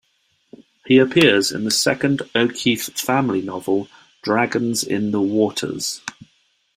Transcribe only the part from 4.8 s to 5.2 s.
in